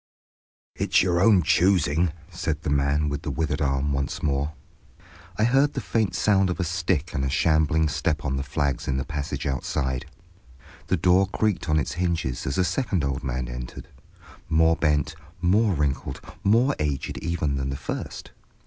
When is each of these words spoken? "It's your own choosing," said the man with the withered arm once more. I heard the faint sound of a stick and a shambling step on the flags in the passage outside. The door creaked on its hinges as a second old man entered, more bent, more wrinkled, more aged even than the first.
"It's 0.75 1.03
your 1.03 1.21
own 1.21 1.43
choosing," 1.43 2.11
said 2.31 2.63
the 2.63 2.71
man 2.71 3.07
with 3.07 3.21
the 3.21 3.29
withered 3.29 3.61
arm 3.61 3.93
once 3.93 4.23
more. 4.23 4.53
I 5.37 5.43
heard 5.43 5.73
the 5.73 5.79
faint 5.79 6.15
sound 6.15 6.49
of 6.49 6.59
a 6.59 6.63
stick 6.63 7.13
and 7.13 7.23
a 7.23 7.29
shambling 7.29 7.87
step 7.87 8.25
on 8.25 8.35
the 8.35 8.41
flags 8.41 8.87
in 8.87 8.97
the 8.97 9.05
passage 9.05 9.45
outside. 9.45 10.07
The 10.87 10.97
door 10.97 11.27
creaked 11.27 11.69
on 11.69 11.77
its 11.77 11.91
hinges 11.93 12.47
as 12.47 12.57
a 12.57 12.63
second 12.65 13.03
old 13.03 13.23
man 13.23 13.47
entered, 13.47 13.89
more 14.49 14.75
bent, 14.75 15.13
more 15.39 15.75
wrinkled, 15.75 16.19
more 16.43 16.75
aged 16.79 17.19
even 17.19 17.57
than 17.57 17.69
the 17.69 17.75
first. 17.77 18.31